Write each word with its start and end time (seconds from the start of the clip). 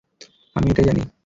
আমি 0.55 0.67
এটাই 0.71 0.85
জানি। 0.85 1.01